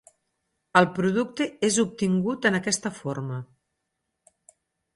El 0.79 0.87
producte 0.95 1.47
és 1.69 1.77
obtingut 1.85 2.49
en 2.51 2.59
aquesta 2.63 2.93
forma. 3.03 3.41